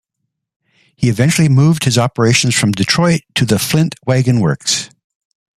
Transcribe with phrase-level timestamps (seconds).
[0.95, 4.89] He eventually moved his operations from Detroit to the Flint Wagon Works.